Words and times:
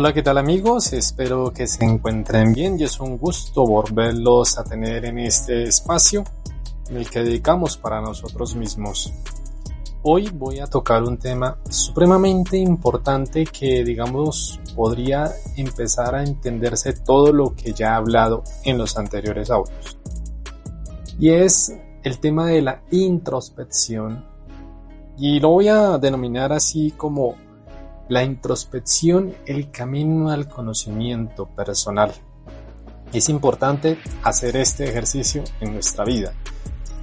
Hola, 0.00 0.12
¿qué 0.12 0.22
tal 0.22 0.38
amigos? 0.38 0.92
Espero 0.92 1.52
que 1.52 1.66
se 1.66 1.84
encuentren 1.84 2.52
bien 2.52 2.78
y 2.78 2.84
es 2.84 3.00
un 3.00 3.18
gusto 3.18 3.66
volverlos 3.66 4.56
a 4.56 4.62
tener 4.62 5.04
en 5.06 5.18
este 5.18 5.64
espacio 5.64 6.22
en 6.88 6.98
el 6.98 7.10
que 7.10 7.24
dedicamos 7.24 7.76
para 7.76 8.00
nosotros 8.00 8.54
mismos. 8.54 9.12
Hoy 10.04 10.30
voy 10.32 10.60
a 10.60 10.68
tocar 10.68 11.02
un 11.02 11.18
tema 11.18 11.58
supremamente 11.68 12.56
importante 12.56 13.44
que 13.44 13.82
digamos 13.82 14.60
podría 14.76 15.32
empezar 15.56 16.14
a 16.14 16.22
entenderse 16.22 16.92
todo 16.92 17.32
lo 17.32 17.56
que 17.56 17.72
ya 17.72 17.86
he 17.86 17.94
hablado 17.94 18.44
en 18.62 18.78
los 18.78 18.96
anteriores 18.96 19.50
audios. 19.50 19.98
Y 21.18 21.30
es 21.30 21.76
el 22.04 22.20
tema 22.20 22.46
de 22.46 22.62
la 22.62 22.82
introspección. 22.92 24.24
Y 25.18 25.40
lo 25.40 25.48
voy 25.48 25.66
a 25.66 25.98
denominar 25.98 26.52
así 26.52 26.92
como 26.92 27.47
la 28.08 28.22
introspección, 28.22 29.34
el 29.46 29.70
camino 29.70 30.30
al 30.30 30.48
conocimiento 30.48 31.46
personal. 31.46 32.12
Es 33.12 33.28
importante 33.28 33.98
hacer 34.22 34.56
este 34.56 34.88
ejercicio 34.88 35.44
en 35.60 35.74
nuestra 35.74 36.04
vida. 36.04 36.32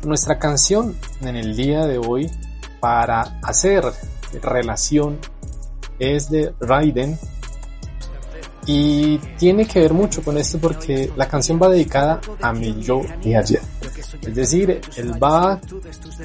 Nuestra 0.03 0.37
canción 0.37 0.95
en 1.21 1.35
el 1.35 1.55
día 1.55 1.85
de 1.85 1.97
hoy 1.97 2.29
para 2.79 3.39
hacer 3.41 3.83
relación 4.41 5.19
es 5.97 6.29
de 6.29 6.53
Raiden 6.59 7.17
y 8.67 9.17
tiene 9.37 9.67
que 9.67 9.79
ver 9.79 9.93
mucho 9.93 10.23
con 10.23 10.37
esto 10.37 10.57
porque 10.59 11.11
la 11.15 11.27
canción 11.27 11.59
va 11.61 11.69
dedicada 11.69 12.19
a 12.41 12.51
mi 12.51 12.81
yo 12.81 13.01
y 13.23 13.35
ayer. 13.35 13.61
Es 14.21 14.35
decir, 14.35 14.81
él 14.97 15.23
va 15.23 15.59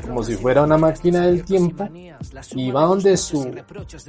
como 0.07 0.23
si 0.23 0.37
fuera 0.37 0.63
una 0.63 0.79
máquina 0.79 1.27
del 1.27 1.45
tiempo 1.45 1.89
y 2.55 2.71
va 2.71 2.85
donde 2.85 3.17
su 3.17 3.55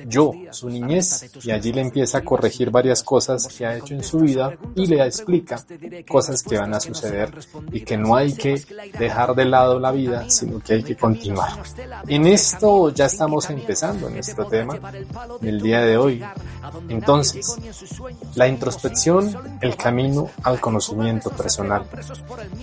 yo, 0.05 0.31
su 0.52 0.69
niñez, 0.69 1.30
y 1.44 1.52
allí 1.52 1.72
le 1.72 1.81
empieza 1.81 2.19
a 2.19 2.22
corregir 2.22 2.69
varias 2.69 3.03
cosas 3.03 3.47
que 3.47 3.66
ha 3.66 3.78
hecho 3.78 3.94
en 3.94 4.03
su 4.03 4.19
vida 4.19 4.55
y 4.75 4.86
le 4.86 5.03
explica 5.05 5.63
cosas 6.08 6.44
que 6.44 6.58
van 6.58 6.73
a 6.73 6.80
suceder 6.80 7.33
y 7.72 7.81
que 7.81 7.97
no 7.97 8.16
hay 8.16 8.33
que 8.33 8.61
dejar 8.97 9.33
de 9.36 9.45
lado 9.45 9.80
la 9.80 9.91
vida, 9.91 10.30
sino 10.30 10.59
que 10.59 10.73
hay 10.73 10.83
que 10.83 10.95
continuar. 10.95 11.52
En 12.08 12.28
esto 12.28 12.89
ya 12.89 13.06
estamos 13.06 13.50
empezando 13.50 14.09
nuestro 14.09 14.45
tema 14.45 14.80
del 15.39 15.61
día 15.61 15.81
de 15.81 15.97
hoy. 15.97 16.23
Entonces, 16.89 17.58
la 18.35 18.47
introspección, 18.47 19.59
el 19.61 19.75
camino 19.75 20.30
al 20.44 20.59
conocimiento 20.59 21.30
personal. 21.31 21.85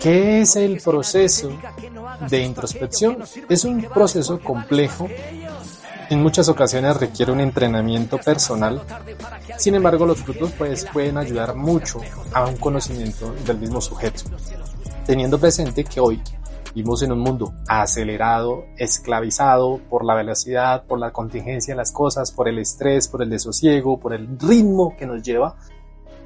¿Qué 0.00 0.42
es 0.42 0.56
el 0.56 0.80
proceso 0.80 1.07
de 1.12 2.42
introspección? 2.42 3.18
Es 3.48 3.64
un 3.64 3.82
proceso 3.82 4.38
complejo 4.40 5.08
en 6.10 6.22
muchas 6.22 6.48
ocasiones 6.48 6.96
requiere 6.96 7.32
un 7.32 7.40
entrenamiento 7.40 8.16
personal, 8.16 8.80
sin 9.58 9.74
embargo 9.74 10.06
los 10.06 10.22
frutos 10.22 10.52
pues, 10.56 10.86
pueden 10.90 11.18
ayudar 11.18 11.54
mucho 11.54 12.00
a 12.32 12.46
un 12.46 12.56
conocimiento 12.56 13.34
del 13.44 13.58
mismo 13.58 13.82
sujeto, 13.82 14.22
teniendo 15.04 15.38
presente 15.38 15.84
que 15.84 16.00
hoy 16.00 16.22
vivimos 16.74 17.02
en 17.02 17.12
un 17.12 17.18
mundo 17.18 17.52
acelerado, 17.68 18.64
esclavizado 18.78 19.80
por 19.90 20.02
la 20.02 20.14
velocidad, 20.14 20.84
por 20.84 20.98
la 20.98 21.10
contingencia 21.10 21.74
de 21.74 21.78
las 21.78 21.92
cosas, 21.92 22.32
por 22.32 22.48
el 22.48 22.58
estrés, 22.58 23.06
por 23.06 23.22
el 23.22 23.28
desosiego, 23.28 24.00
por 24.00 24.14
el 24.14 24.38
ritmo 24.38 24.96
que 24.96 25.04
nos 25.04 25.22
lleva 25.22 25.56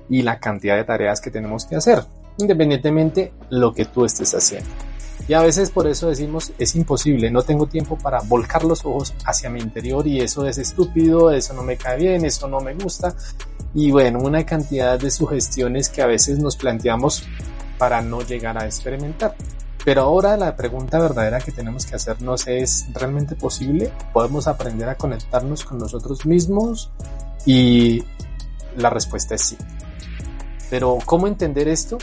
y 0.09 0.23
la 0.23 0.39
cantidad 0.39 0.77
de 0.77 0.85
tareas 0.85 1.21
que 1.21 1.33
tenemos 1.33 1.65
que 1.65 1.75
hacer, 1.75 2.05
independientemente 2.39 3.33
lo 3.51 3.73
que 3.73 3.85
tú 3.85 4.05
estés 4.05 4.35
haciendo. 4.35 4.71
Y 5.29 5.35
a 5.35 5.41
veces 5.41 5.71
por 5.71 5.87
eso 5.87 6.09
decimos, 6.09 6.53
es 6.59 6.75
imposible, 6.75 7.31
no 7.31 7.43
tengo 7.43 7.67
tiempo 7.67 7.97
para 7.97 8.21
volcar 8.21 8.65
los 8.65 8.85
ojos 8.85 9.15
hacia 9.25 9.51
mi 9.51 9.61
interior 9.61 10.07
y 10.07 10.21
eso 10.21 10.47
es 10.47 10.59
estúpido, 10.59 11.31
eso 11.31 11.55
no 11.55 11.63
me 11.63 11.77
cae 11.77 11.97
bien, 11.99 12.25
eso 12.25 12.49
no 12.49 12.61
me 12.61 12.75
gusta. 12.75 13.15
Y 13.75 13.91
bueno, 13.91 14.19
una 14.19 14.45
cantidad 14.45 14.99
de 14.99 15.11
sugestiones 15.11 15.89
que 15.89 16.03
a 16.03 16.07
veces 16.07 16.39
nos 16.39 16.57
planteamos 16.57 17.25
para 17.79 18.03
no 18.03 18.23
llegar 18.23 18.59
a 18.59 18.67
experimentar. 18.67 19.37
Pero 19.85 20.03
ahora 20.03 20.37
la 20.37 20.55
pregunta 20.55 20.99
verdadera 20.99 21.41
que 21.41 21.51
tenemos 21.51 21.87
que 21.87 21.97
hacernos 21.97 22.47
es, 22.47 22.87
¿realmente 22.93 23.35
posible? 23.35 23.93
¿Podemos 24.13 24.47
aprender 24.47 24.89
a 24.89 24.97
conectarnos 24.97 25.65
con 25.65 25.79
nosotros 25.79 26.25
mismos? 26.27 26.91
Y 27.47 28.05
la 28.77 28.91
respuesta 28.91 29.35
es 29.35 29.43
sí. 29.43 29.57
Pero 30.71 30.99
¿cómo 31.05 31.27
entender 31.27 31.69
esto? 31.69 31.99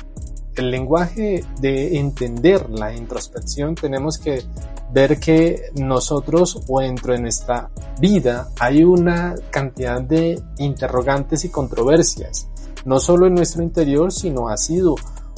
El 0.60 0.72
lenguaje 0.72 1.44
de 1.60 1.98
entender 1.98 2.70
la 2.70 2.94
introspección 2.94 3.76
tenemos 3.76 4.18
que 4.18 4.44
ver 4.92 5.20
que 5.20 5.72
nosotros 5.76 6.62
o 6.68 6.82
dentro 6.82 7.14
de 7.14 7.22
nuestra 7.22 7.70
vida 8.00 8.50
hay 8.60 8.84
una 8.84 9.36
cantidad 9.50 10.02
de 10.02 10.42
interrogantes 10.58 11.46
y 11.46 11.50
controversias, 11.50 12.50
no 12.86 13.00
solo 13.00 13.28
en 13.28 13.36
nuestro 13.36 13.64
interior, 13.64 14.12
sino 14.12 14.50
ha 14.50 14.58
sido 14.58 14.96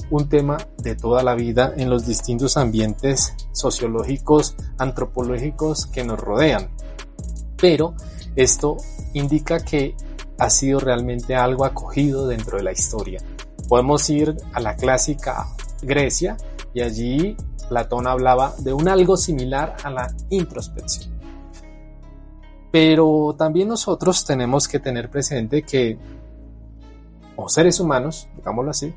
un 0.09 0.27
tema 0.27 0.57
de 0.77 0.95
toda 0.95 1.23
la 1.23 1.35
vida 1.35 1.73
en 1.77 1.89
los 1.89 2.05
distintos 2.05 2.57
ambientes 2.57 3.33
sociológicos, 3.51 4.55
antropológicos 4.77 5.85
que 5.85 6.03
nos 6.03 6.19
rodean. 6.19 6.69
Pero 7.57 7.93
esto 8.35 8.77
indica 9.13 9.59
que 9.59 9.95
ha 10.37 10.49
sido 10.49 10.79
realmente 10.79 11.35
algo 11.35 11.65
acogido 11.65 12.27
dentro 12.27 12.57
de 12.57 12.63
la 12.63 12.71
historia. 12.71 13.21
Podemos 13.71 14.09
ir 14.09 14.35
a 14.51 14.59
la 14.59 14.75
clásica 14.75 15.47
Grecia 15.81 16.35
y 16.73 16.81
allí 16.81 17.37
Platón 17.69 18.05
hablaba 18.05 18.53
de 18.57 18.73
un 18.73 18.89
algo 18.89 19.15
similar 19.15 19.77
a 19.85 19.89
la 19.89 20.13
introspección. 20.29 21.17
Pero 22.69 23.33
también 23.37 23.69
nosotros 23.69 24.25
tenemos 24.25 24.67
que 24.67 24.81
tener 24.81 25.09
presente 25.09 25.63
que, 25.63 25.97
como 27.33 27.47
seres 27.47 27.79
humanos, 27.79 28.27
digámoslo 28.35 28.71
así, 28.71 28.93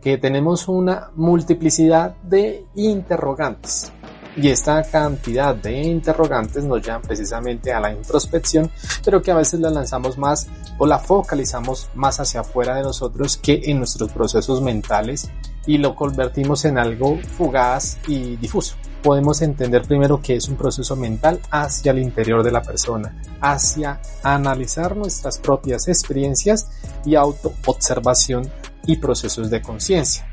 que 0.00 0.16
tenemos 0.16 0.66
una 0.66 1.10
multiplicidad 1.14 2.16
de 2.22 2.64
interrogantes. 2.74 3.92
Y 4.36 4.48
esta 4.48 4.82
cantidad 4.82 5.54
de 5.54 5.82
interrogantes 5.82 6.62
nos 6.64 6.84
llevan 6.84 7.00
precisamente 7.00 7.72
a 7.72 7.80
la 7.80 7.92
introspección, 7.92 8.70
pero 9.02 9.22
que 9.22 9.30
a 9.30 9.36
veces 9.36 9.60
la 9.60 9.70
lanzamos 9.70 10.18
más 10.18 10.46
o 10.78 10.86
la 10.86 10.98
focalizamos 10.98 11.88
más 11.94 12.20
hacia 12.20 12.40
afuera 12.40 12.74
de 12.74 12.82
nosotros 12.82 13.38
que 13.38 13.62
en 13.64 13.78
nuestros 13.78 14.12
procesos 14.12 14.60
mentales 14.60 15.30
y 15.66 15.78
lo 15.78 15.94
convertimos 15.94 16.64
en 16.64 16.78
algo 16.78 17.18
fugaz 17.36 17.98
y 18.06 18.36
difuso. 18.36 18.76
Podemos 19.02 19.40
entender 19.42 19.82
primero 19.82 20.20
que 20.20 20.36
es 20.36 20.48
un 20.48 20.56
proceso 20.56 20.96
mental 20.96 21.40
hacia 21.50 21.92
el 21.92 21.98
interior 21.98 22.42
de 22.42 22.52
la 22.52 22.62
persona, 22.62 23.16
hacia 23.40 24.00
analizar 24.22 24.96
nuestras 24.96 25.38
propias 25.38 25.88
experiencias 25.88 26.68
y 27.04 27.14
autoobservación 27.14 28.50
y 28.86 28.96
procesos 28.96 29.50
de 29.50 29.62
conciencia. 29.62 30.28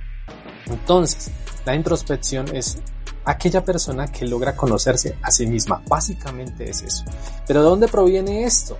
Entonces, 0.66 1.32
la 1.66 1.76
introspección 1.76 2.56
es 2.56 2.82
aquella 3.26 3.64
persona 3.64 4.08
que 4.08 4.26
logra 4.26 4.56
conocerse 4.56 5.18
a 5.22 5.32
sí 5.32 5.48
misma. 5.48 5.82
Básicamente 5.88 6.70
es 6.70 6.82
eso. 6.82 7.04
Pero 7.48 7.62
¿de 7.62 7.70
dónde 7.70 7.88
proviene 7.88 8.44
esto? 8.44 8.78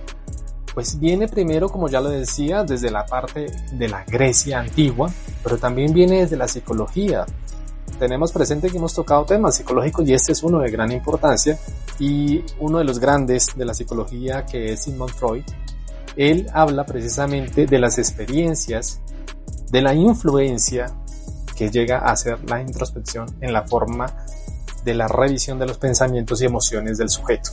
Pues 0.74 0.98
viene 0.98 1.28
primero, 1.28 1.68
como 1.68 1.88
ya 1.88 2.00
lo 2.00 2.08
decía, 2.08 2.64
desde 2.64 2.90
la 2.90 3.06
parte 3.06 3.46
de 3.72 3.88
la 3.88 4.04
Grecia 4.04 4.58
antigua, 4.58 5.10
pero 5.42 5.56
también 5.56 5.92
viene 5.92 6.22
desde 6.22 6.36
la 6.36 6.48
psicología. 6.48 7.24
Tenemos 7.98 8.32
presente 8.32 8.68
que 8.68 8.78
hemos 8.78 8.92
tocado 8.92 9.24
temas 9.24 9.54
psicológicos 9.54 10.08
y 10.08 10.14
este 10.14 10.32
es 10.32 10.42
uno 10.42 10.58
de 10.58 10.70
gran 10.70 10.90
importancia 10.90 11.58
y 12.00 12.42
uno 12.58 12.78
de 12.78 12.84
los 12.84 12.98
grandes 12.98 13.50
de 13.54 13.64
la 13.64 13.72
psicología 13.72 14.44
que 14.44 14.72
es 14.72 14.82
Sigmund 14.82 15.12
Freud. 15.12 15.44
Él 16.16 16.48
habla 16.52 16.84
precisamente 16.84 17.66
de 17.66 17.78
las 17.78 17.98
experiencias, 17.98 19.00
de 19.70 19.80
la 19.80 19.94
influencia 19.94 20.92
que 21.54 21.70
llega 21.70 21.98
a 21.98 22.16
ser 22.16 22.48
la 22.48 22.60
introspección 22.60 23.26
en 23.40 23.52
la 23.52 23.62
forma 23.62 24.06
de 24.84 24.94
la 24.94 25.08
revisión 25.08 25.58
de 25.58 25.66
los 25.66 25.78
pensamientos 25.78 26.40
y 26.42 26.46
emociones 26.46 26.98
del 26.98 27.08
sujeto. 27.08 27.50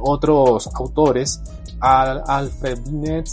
Otros 0.00 0.68
autores, 0.74 1.40
Alfred 1.80 2.78
Binet, 2.84 3.28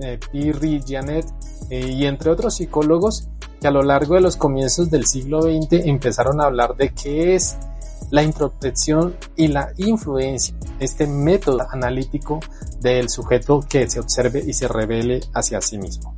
eh, 0.00 0.18
Pirri 0.30 0.82
Janet 0.86 1.26
eh, 1.70 1.88
y 1.88 2.06
entre 2.06 2.30
otros 2.30 2.54
psicólogos 2.56 3.28
que 3.60 3.66
a 3.66 3.70
lo 3.70 3.82
largo 3.82 4.14
de 4.14 4.20
los 4.20 4.36
comienzos 4.36 4.90
del 4.90 5.06
siglo 5.06 5.42
XX 5.42 5.86
empezaron 5.86 6.40
a 6.40 6.44
hablar 6.44 6.76
de 6.76 6.90
qué 6.90 7.34
es 7.34 7.56
la 8.10 8.22
introspección 8.22 9.16
y 9.36 9.48
la 9.48 9.72
influencia, 9.76 10.54
este 10.78 11.06
método 11.06 11.66
analítico 11.70 12.40
del 12.80 13.08
sujeto 13.08 13.60
que 13.68 13.88
se 13.90 14.00
observe 14.00 14.42
y 14.46 14.52
se 14.52 14.68
revele 14.68 15.20
hacia 15.34 15.60
sí 15.60 15.78
mismo. 15.78 16.16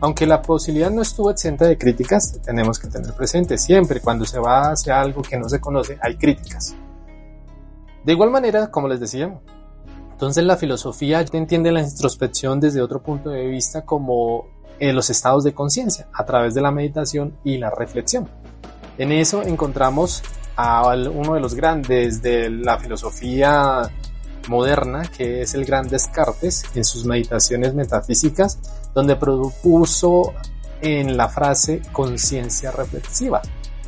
Aunque 0.00 0.26
la 0.26 0.40
posibilidad 0.40 0.90
no 0.90 1.02
estuvo 1.02 1.30
exenta 1.30 1.66
de 1.66 1.76
críticas, 1.76 2.40
tenemos 2.42 2.78
que 2.78 2.88
tener 2.88 3.12
presente 3.12 3.58
siempre 3.58 4.00
cuando 4.00 4.24
se 4.24 4.38
va 4.38 4.70
hacia 4.72 5.00
algo 5.00 5.20
que 5.20 5.38
no 5.38 5.48
se 5.48 5.60
conoce, 5.60 5.98
hay 6.00 6.16
críticas. 6.16 6.74
De 8.04 8.12
igual 8.12 8.30
manera, 8.30 8.70
como 8.70 8.88
les 8.88 8.98
decía, 8.98 9.38
entonces 10.12 10.44
la 10.44 10.56
filosofía 10.56 11.24
entiende 11.32 11.70
la 11.70 11.82
introspección 11.82 12.60
desde 12.60 12.80
otro 12.80 13.02
punto 13.02 13.28
de 13.30 13.46
vista 13.46 13.84
como 13.84 14.48
en 14.78 14.96
los 14.96 15.10
estados 15.10 15.44
de 15.44 15.52
conciencia, 15.52 16.08
a 16.14 16.24
través 16.24 16.54
de 16.54 16.62
la 16.62 16.70
meditación 16.70 17.36
y 17.44 17.58
la 17.58 17.70
reflexión. 17.70 18.26
En 18.96 19.12
eso 19.12 19.42
encontramos 19.42 20.22
a 20.56 20.94
uno 20.94 21.34
de 21.34 21.40
los 21.40 21.54
grandes 21.54 22.22
de 22.22 22.48
la 22.48 22.78
filosofía 22.78 23.82
moderna, 24.48 25.02
que 25.14 25.42
es 25.42 25.54
el 25.54 25.66
gran 25.66 25.88
Descartes, 25.88 26.64
en 26.74 26.84
sus 26.84 27.04
meditaciones 27.04 27.74
metafísicas, 27.74 28.58
donde 28.94 29.16
propuso 29.16 30.34
en 30.80 31.16
la 31.16 31.28
frase 31.28 31.82
conciencia 31.92 32.70
reflexiva, 32.70 33.40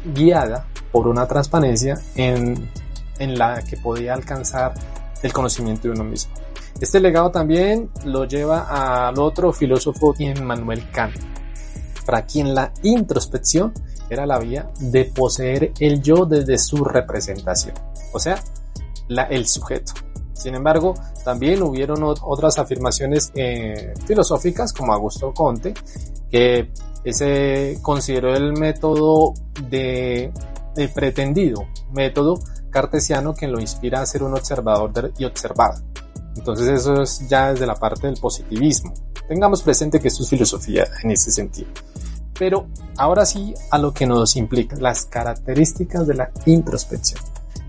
guiada 0.05 0.67
por 0.91 1.09
una 1.09 1.27
transparencia 1.27 2.01
en, 2.15 2.71
en 3.19 3.39
la 3.39 3.63
que 3.63 3.77
podía 3.77 4.15
alcanzar 4.15 4.75
el 5.23 5.33
conocimiento 5.33 5.89
de 5.89 5.95
uno 5.95 6.05
mismo. 6.05 6.35
Este 6.81 7.01
legado 7.01 7.31
también 7.31 7.91
lo 8.05 8.25
lleva 8.25 9.07
al 9.07 9.19
otro 9.19 9.53
filósofo, 9.53 10.15
Manuel 10.43 10.91
Kant, 10.91 11.15
para 12.05 12.27
quien 12.27 12.55
la 12.55 12.73
introspección 12.83 13.73
era 14.11 14.27
la 14.27 14.39
vía 14.39 14.71
de 14.81 15.05
poseer 15.05 15.73
el 15.79 16.03
yo 16.03 16.27
desde 16.27 16.59
su 16.59 16.85
representación, 16.85 17.75
o 18.13 18.19
sea, 18.19 18.43
la, 19.09 19.25
el 19.25 19.47
sujeto. 19.47 19.93
Sin 20.43 20.57
embargo, 20.57 20.95
también 21.25 21.63
hubieron 21.63 22.03
otras 22.03 22.59
afirmaciones 22.59 23.31
eh, 23.37 23.95
filosóficas 24.05 24.73
como 24.73 24.93
Augusto 24.93 25.33
Conte, 25.33 25.73
que 26.29 26.73
ese 27.05 27.79
consideró 27.81 28.35
el 28.35 28.53
método 28.53 29.35
de, 29.69 30.33
de 30.75 30.89
pretendido 30.89 31.65
método 31.93 32.41
cartesiano 32.71 33.35
que 33.35 33.47
lo 33.47 33.61
inspira 33.61 34.01
a 34.01 34.07
ser 34.07 34.25
un 34.25 34.35
observador 34.35 35.13
y 35.17 35.27
observado. 35.27 35.81
Entonces 36.35 36.67
eso 36.67 37.03
es 37.03 37.29
ya 37.29 37.53
desde 37.53 37.67
la 37.67 37.77
parte 37.77 38.09
del 38.09 38.17
positivismo. 38.17 38.93
Tengamos 39.29 39.63
presente 39.63 40.01
que 40.01 40.09
esto 40.09 40.25
es 40.25 40.29
filosofía 40.29 40.89
en 41.05 41.13
ese 41.13 41.31
sentido. 41.31 41.69
Pero 42.37 42.67
ahora 42.97 43.25
sí 43.27 43.55
a 43.71 43.79
lo 43.79 43.93
que 43.93 44.07
nos 44.07 44.35
implica, 44.35 44.75
las 44.77 45.05
características 45.05 46.05
de 46.09 46.15
la 46.15 46.33
introspección. 46.47 47.21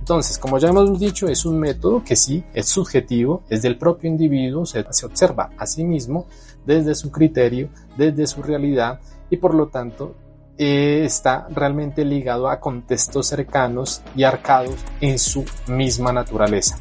Entonces, 0.04 0.38
como 0.38 0.58
ya 0.58 0.68
hemos 0.68 1.00
dicho, 1.00 1.30
es 1.30 1.46
un 1.46 1.58
método 1.58 2.04
que 2.04 2.18
sí 2.18 2.44
es 2.54 2.68
subjetivo, 2.68 3.44
es 3.50 3.62
del 3.62 3.78
propio 3.78 4.10
individuo, 4.10 4.66
se, 4.66 4.86
se 4.90 5.06
observa 5.06 5.52
a 5.58 5.66
sí 5.66 5.86
mismo 5.86 6.26
desde 6.66 6.94
su 6.94 7.10
criterio, 7.10 7.70
desde 7.96 8.28
su 8.28 8.44
realidad 8.44 9.00
y 9.30 9.38
por 9.38 9.54
lo 9.54 9.70
tanto 9.70 10.14
eh, 10.58 11.04
está 11.06 11.48
realmente 11.50 12.04
ligado 12.04 12.50
a 12.50 12.60
contextos 12.60 13.28
cercanos 13.28 14.02
y 14.14 14.24
arcados 14.24 14.76
en 15.00 15.18
su 15.18 15.46
misma 15.68 16.12
naturaleza 16.12 16.78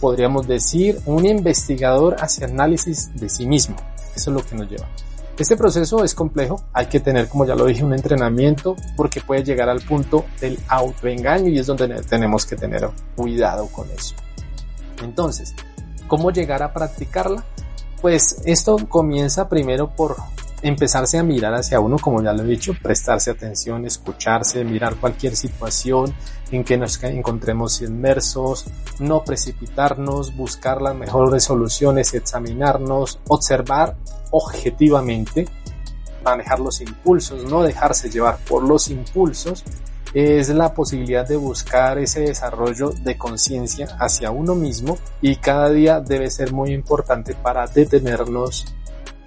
podríamos 0.00 0.46
decir, 0.46 1.00
un 1.06 1.24
investigador 1.24 2.16
hacia 2.20 2.46
análisis 2.46 3.10
de 3.18 3.30
sí 3.30 3.46
mismo. 3.46 3.74
Eso 4.14 4.30
es 4.30 4.36
lo 4.36 4.44
que 4.46 4.54
nos 4.54 4.68
lleva. 4.68 4.86
Este 5.36 5.56
proceso 5.56 6.04
es 6.04 6.14
complejo, 6.14 6.62
hay 6.72 6.86
que 6.86 7.00
tener, 7.00 7.28
como 7.28 7.44
ya 7.44 7.56
lo 7.56 7.66
dije, 7.66 7.82
un 7.82 7.92
entrenamiento 7.92 8.76
porque 8.96 9.20
puede 9.20 9.42
llegar 9.42 9.68
al 9.68 9.80
punto 9.80 10.24
del 10.40 10.58
autoengaño 10.68 11.48
y 11.48 11.58
es 11.58 11.66
donde 11.66 11.88
tenemos 12.02 12.46
que 12.46 12.54
tener 12.54 12.88
cuidado 13.16 13.66
con 13.66 13.90
eso. 13.90 14.14
Entonces, 15.02 15.52
¿cómo 16.06 16.30
llegar 16.30 16.62
a 16.62 16.72
practicarla? 16.72 17.44
Pues 18.00 18.42
esto 18.44 18.76
comienza 18.88 19.48
primero 19.48 19.90
por 19.90 20.16
empezarse 20.62 21.18
a 21.18 21.24
mirar 21.24 21.52
hacia 21.52 21.80
uno, 21.80 21.98
como 21.98 22.22
ya 22.22 22.32
lo 22.32 22.44
he 22.44 22.46
dicho, 22.46 22.72
prestarse 22.80 23.30
atención, 23.30 23.84
escucharse, 23.86 24.64
mirar 24.64 24.96
cualquier 24.96 25.34
situación 25.34 26.14
en 26.52 26.62
que 26.62 26.78
nos 26.78 27.02
encontremos 27.02 27.82
inmersos, 27.82 28.66
no 29.00 29.24
precipitarnos, 29.24 30.36
buscar 30.36 30.80
las 30.80 30.94
mejores 30.94 31.42
soluciones, 31.42 32.14
examinarnos, 32.14 33.18
observar 33.28 33.96
objetivamente, 34.36 35.46
manejar 36.24 36.58
los 36.58 36.80
impulsos, 36.80 37.44
no 37.44 37.62
dejarse 37.62 38.10
llevar 38.10 38.38
por 38.38 38.64
los 38.64 38.88
impulsos, 38.88 39.62
es 40.12 40.48
la 40.48 40.74
posibilidad 40.74 41.26
de 41.26 41.36
buscar 41.36 41.98
ese 41.98 42.20
desarrollo 42.20 42.90
de 42.90 43.16
conciencia 43.16 43.86
hacia 44.00 44.32
uno 44.32 44.56
mismo 44.56 44.98
y 45.20 45.36
cada 45.36 45.70
día 45.70 46.00
debe 46.00 46.30
ser 46.30 46.52
muy 46.52 46.72
importante 46.72 47.34
para 47.34 47.66
detenernos 47.66 48.64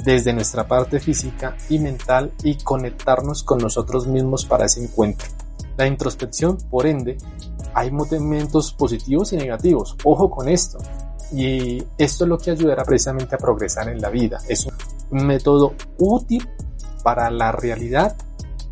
desde 0.04 0.33
nuestra 0.33 0.68
parte 0.68 1.00
física 1.00 1.56
y 1.69 1.80
mental 1.80 2.33
y 2.44 2.56
conectarnos 2.57 3.44
con 3.44 3.59
nosotros 3.59 4.07
mismos 4.07 4.45
para 4.45 4.65
ese 4.65 4.83
encuentro. 4.83 5.27
La 5.77 5.88
introspección, 5.88 6.57
por 6.69 6.86
ende, 6.86 7.18
hay 7.74 7.92
momentos 7.92 8.74
positivos 8.74 9.31
y 9.33 9.38
negativos. 9.38 9.95
Ojo 10.04 10.30
con 10.30 10.50
esto. 10.50 10.80
Y 11.31 11.83
esto 11.98 12.24
es 12.24 12.30
lo 12.30 12.38
que 12.38 12.51
ayudará 12.51 12.83
precisamente 12.83 13.36
a 13.36 13.38
progresar 13.38 13.89
en 13.89 14.00
la 14.01 14.09
vida. 14.09 14.39
Es 14.48 14.68
método 15.12 15.74
útil 15.98 16.48
para 17.04 17.30
la 17.31 17.51
realidad 17.51 18.15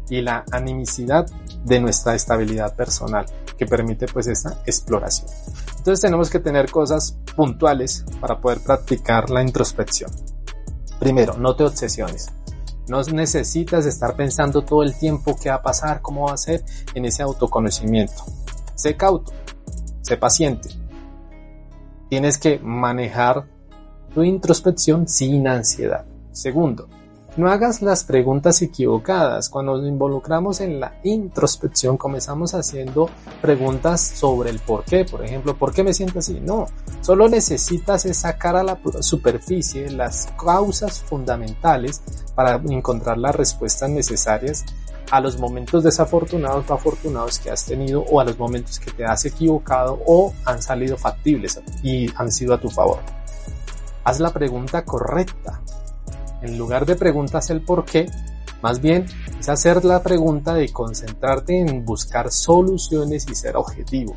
y 0.09 0.21
la 0.21 0.43
animicidad 0.51 1.25
de 1.63 1.79
nuestra 1.79 2.15
estabilidad 2.15 2.75
personal 2.75 3.25
que 3.57 3.65
permite 3.65 4.07
pues 4.07 4.27
esta 4.27 4.61
exploración. 4.65 5.27
Entonces 5.77 6.01
tenemos 6.01 6.29
que 6.29 6.39
tener 6.39 6.69
cosas 6.69 7.17
puntuales 7.35 8.05
para 8.19 8.39
poder 8.39 8.59
practicar 8.59 9.29
la 9.29 9.41
introspección. 9.41 10.11
Primero, 10.99 11.37
no 11.37 11.55
te 11.55 11.63
obsesiones. 11.63 12.31
No 12.87 13.01
necesitas 13.01 13.85
estar 13.85 14.15
pensando 14.15 14.63
todo 14.63 14.83
el 14.83 14.97
tiempo 14.97 15.35
qué 15.41 15.49
va 15.49 15.55
a 15.55 15.61
pasar, 15.61 16.01
cómo 16.01 16.27
va 16.27 16.33
a 16.33 16.37
ser 16.37 16.63
en 16.93 17.05
ese 17.05 17.23
autoconocimiento. 17.23 18.23
Sé 18.75 18.95
cauto, 18.95 19.33
sé 20.01 20.17
paciente. 20.17 20.69
Tienes 22.09 22.37
que 22.37 22.59
manejar 22.59 23.47
tu 24.13 24.23
introspección 24.23 25.07
sin 25.07 25.47
ansiedad. 25.47 26.05
Segundo, 26.35 26.89
no 27.37 27.49
hagas 27.49 27.81
las 27.81 28.03
preguntas 28.03 28.61
equivocadas. 28.61 29.49
Cuando 29.49 29.77
nos 29.77 29.87
involucramos 29.87 30.59
en 30.59 30.81
la 30.81 30.99
introspección 31.03 31.95
comenzamos 31.95 32.53
haciendo 32.53 33.09
preguntas 33.41 34.01
sobre 34.01 34.49
el 34.49 34.59
por 34.59 34.83
qué. 34.83 35.05
Por 35.05 35.23
ejemplo, 35.23 35.57
¿por 35.57 35.73
qué 35.73 35.81
me 35.81 35.93
siento 35.93 36.19
así? 36.19 36.41
No, 36.41 36.65
solo 36.99 37.29
necesitas 37.29 38.03
sacar 38.17 38.57
a 38.57 38.63
la 38.63 38.77
superficie 38.99 39.89
las 39.91 40.27
causas 40.37 41.01
fundamentales 41.01 42.01
para 42.35 42.61
encontrar 42.67 43.17
las 43.17 43.33
respuestas 43.33 43.89
necesarias 43.89 44.65
a 45.09 45.21
los 45.21 45.39
momentos 45.39 45.85
desafortunados 45.85 46.69
o 46.69 46.73
afortunados 46.73 47.39
que 47.39 47.49
has 47.49 47.65
tenido 47.65 48.01
o 48.01 48.19
a 48.19 48.25
los 48.25 48.37
momentos 48.37 48.77
que 48.77 48.91
te 48.91 49.05
has 49.05 49.23
equivocado 49.23 50.01
o 50.05 50.33
han 50.43 50.61
salido 50.61 50.97
factibles 50.97 51.61
y 51.81 52.09
han 52.17 52.29
sido 52.29 52.53
a 52.53 52.59
tu 52.59 52.69
favor. 52.69 52.99
Haz 54.03 54.19
la 54.19 54.33
pregunta 54.33 54.83
correcta 54.83 55.61
en 56.45 56.57
lugar 56.57 56.85
de 56.85 56.95
preguntas 56.95 57.49
el 57.49 57.61
por 57.61 57.85
qué, 57.85 58.09
más 58.61 58.81
bien 58.81 59.05
es 59.39 59.49
hacer 59.49 59.83
la 59.85 60.01
pregunta 60.01 60.53
de 60.53 60.71
concentrarte 60.71 61.59
en 61.59 61.85
buscar 61.85 62.31
soluciones 62.31 63.27
y 63.29 63.35
ser 63.35 63.57
objetivo. 63.57 64.15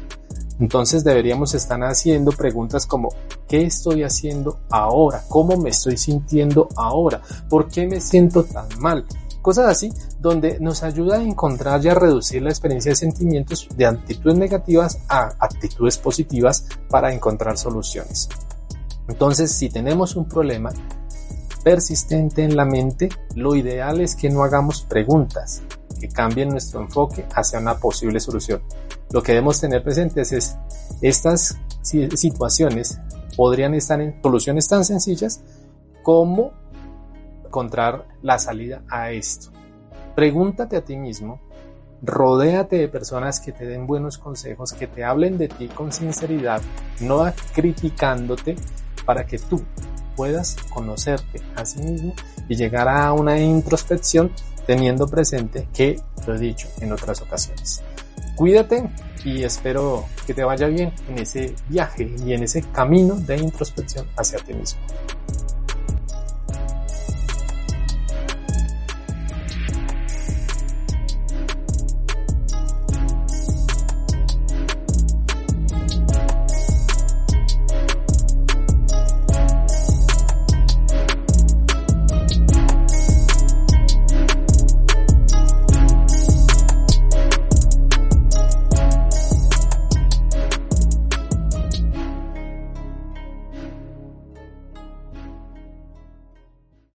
Entonces 0.61 1.05
deberíamos 1.05 1.55
estar 1.55 1.81
haciendo 1.85 2.33
preguntas 2.33 2.87
como 2.87 3.11
¿qué 3.47 3.63
estoy 3.63 4.03
haciendo 4.03 4.61
ahora? 4.71 5.23
¿Cómo 5.29 5.57
me 5.57 5.71
estoy 5.71 5.97
sintiendo 5.97 6.69
ahora? 6.77 7.21
¿Por 7.49 7.69
qué 7.69 7.87
me 7.87 8.01
siento 8.01 8.45
tan 8.45 8.67
mal? 8.81 9.05
Cosas 9.41 9.67
así 9.67 9.93
donde 10.21 10.59
nos 10.61 10.83
ayuda 10.83 11.17
a 11.17 11.23
encontrar 11.23 11.85
y 11.85 11.89
a 11.89 11.95
reducir 11.95 12.43
la 12.43 12.51
experiencia 12.51 12.91
de 12.91 12.97
sentimientos 12.97 13.69
de 13.77 13.87
actitudes 13.87 14.37
negativas 14.37 14.99
a 15.09 15.33
actitudes 15.39 15.97
positivas 15.97 16.67
para 16.91 17.13
encontrar 17.13 17.57
soluciones. 17.57 18.29
Entonces, 19.09 19.53
si 19.53 19.71
tenemos 19.71 20.17
un 20.17 20.29
problema, 20.29 20.71
persistente 21.69 22.45
en 22.45 22.57
la 22.57 22.65
mente, 22.65 23.11
lo 23.35 23.55
ideal 23.55 24.01
es 24.01 24.17
que 24.17 24.31
no 24.31 24.43
hagamos 24.43 24.81
preguntas 24.85 25.61
que 26.01 26.09
cambien 26.09 26.49
nuestro 26.49 26.81
enfoque 26.81 27.27
hacia 27.35 27.59
una 27.59 27.77
posible 27.77 28.21
solución. 28.21 28.63
Lo 29.11 29.23
que 29.23 29.33
debemos 29.33 29.61
tener 29.61 29.83
presentes 29.83 30.33
es 30.33 30.57
estas 31.03 31.59
situaciones 31.83 32.99
podrían 33.37 33.75
estar 33.75 34.01
en 34.01 34.19
soluciones 34.23 34.67
tan 34.67 34.83
sencillas 34.83 35.43
como 36.03 36.53
encontrar 37.45 38.07
la 38.23 38.39
salida 38.39 38.83
a 38.89 39.11
esto. 39.11 39.51
Pregúntate 40.15 40.75
a 40.75 40.87
ti 40.87 40.97
mismo, 40.97 41.39
rodéate 42.01 42.77
de 42.77 42.89
personas 42.89 43.41
que 43.41 43.53
te 43.53 43.67
den 43.67 43.87
buenos 43.87 44.17
consejos, 44.17 44.73
que 44.73 44.87
te 44.87 45.05
hablen 45.05 45.37
de 45.37 45.49
ti 45.49 45.69
con 45.69 45.93
sinceridad, 45.93 46.63
no 47.01 47.31
criticándote, 47.53 48.57
para 49.05 49.27
que 49.27 49.39
tú 49.39 49.63
puedas 50.19 50.57
conocerte 50.75 51.41
a 51.55 51.65
sí 51.65 51.79
mismo 51.81 52.13
y 52.49 52.57
llegar 52.57 52.89
a 52.89 53.13
una 53.13 53.39
introspección 53.39 54.33
teniendo 54.67 55.07
presente 55.07 55.69
que 55.73 56.01
lo 56.27 56.35
he 56.35 56.39
dicho 56.41 56.67
en 56.81 56.91
otras 56.91 57.23
ocasiones. 57.23 57.83
Cuídate 58.35 58.91
y 59.25 59.45
espero 59.45 60.07
que 60.27 60.35
te 60.35 60.43
vaya 60.43 60.67
bien 60.67 60.93
en 61.09 61.19
ese 61.21 61.55
viaje 61.69 62.13
y 62.27 62.33
en 62.33 62.43
ese 62.43 62.63
camino 62.63 63.15
de 63.15 63.37
introspección 63.37 64.09
hacia 64.17 64.41
ti 64.41 64.55
mismo. 64.55 64.81